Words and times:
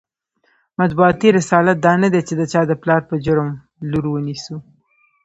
مطبوعاتي 0.79 1.27
رسالت 1.37 1.77
دا 1.85 1.93
نه 2.03 2.07
دی 2.13 2.21
چې 2.27 2.33
د 2.39 2.41
چا 2.51 2.61
د 2.67 2.71
پلار 2.81 3.01
په 3.09 3.15
جرم 3.25 3.49
لور 3.91 4.05
ونیسو. 4.09 4.55